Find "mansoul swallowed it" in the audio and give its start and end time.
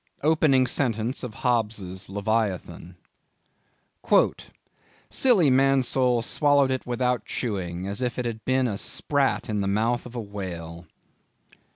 5.51-6.87